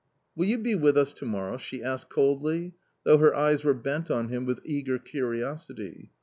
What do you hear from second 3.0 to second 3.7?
though her eyes